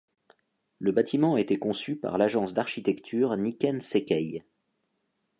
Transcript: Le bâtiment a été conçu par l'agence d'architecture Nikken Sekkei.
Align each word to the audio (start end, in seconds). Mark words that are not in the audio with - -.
Le 0.79 0.91
bâtiment 0.91 1.35
a 1.35 1.39
été 1.39 1.59
conçu 1.59 1.95
par 1.95 2.17
l'agence 2.17 2.55
d'architecture 2.55 3.37
Nikken 3.37 3.81
Sekkei. 3.81 4.43